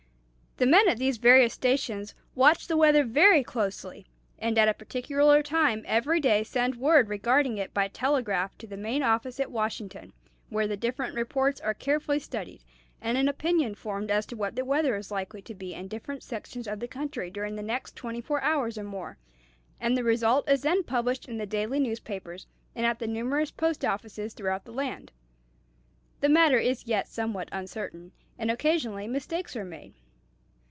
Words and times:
The 0.57 0.67
men 0.67 0.87
at 0.87 0.99
these 0.99 1.17
various 1.17 1.53
stations 1.55 2.13
watch 2.35 2.67
the 2.67 2.77
weather 2.77 3.03
very 3.03 3.43
closely, 3.43 4.05
and 4.37 4.59
at 4.59 4.67
a 4.67 4.75
particular 4.75 5.41
time 5.41 5.81
every 5.87 6.19
day 6.19 6.43
send 6.43 6.75
word 6.75 7.09
regarding 7.09 7.57
it 7.57 7.73
by 7.73 7.87
telegraph 7.87 8.55
to 8.59 8.67
the 8.67 8.77
main 8.77 9.01
office 9.01 9.39
at 9.39 9.49
Washington, 9.49 10.13
where 10.49 10.67
the 10.67 10.77
different 10.77 11.15
reports 11.15 11.59
are 11.61 11.73
carefully 11.73 12.19
studied, 12.19 12.63
and 13.01 13.17
an 13.17 13.27
opinion 13.27 13.73
formed 13.73 14.11
as 14.11 14.23
to 14.27 14.35
what 14.35 14.55
the 14.55 14.63
weather 14.63 14.95
is 14.95 15.09
likely 15.09 15.41
to 15.41 15.55
be 15.55 15.73
in 15.73 15.87
different 15.87 16.21
sections 16.21 16.67
of 16.67 16.79
the 16.79 16.87
country 16.87 17.31
during 17.31 17.55
the 17.55 17.63
next 17.63 17.95
twenty 17.95 18.21
four 18.21 18.39
hours 18.43 18.77
or 18.77 18.83
more, 18.83 19.17
and 19.79 19.97
the 19.97 20.03
result 20.03 20.47
is 20.47 20.61
then 20.61 20.83
published 20.83 21.27
in 21.27 21.39
the 21.39 21.47
daily 21.47 21.79
newspapers 21.79 22.45
and 22.75 22.85
at 22.85 22.99
the 22.99 23.07
numerous 23.07 23.49
post 23.49 23.83
offices 23.83 24.35
throughout 24.35 24.65
the 24.65 24.71
land. 24.73 25.11
The 26.19 26.29
matter 26.29 26.59
is 26.59 26.85
yet 26.85 27.07
somewhat 27.07 27.49
uncertain, 27.51 28.11
and 28.37 28.51
occasionally 28.51 29.07
mistakes 29.07 29.55
are 29.55 29.65
made." 29.65 29.95